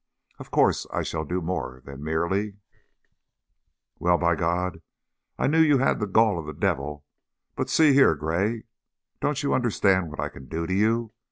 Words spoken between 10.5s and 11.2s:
to you?